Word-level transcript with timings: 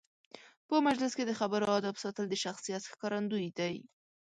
په 0.67 0.75
مجلس 0.87 1.11
کې 1.17 1.23
د 1.27 1.31
خبرو 1.39 1.67
آدب 1.79 1.95
ساتل 2.03 2.25
د 2.29 2.35
شخصیت 2.43 2.83
ښکارندوی 2.91 3.47
دی. 3.59 3.75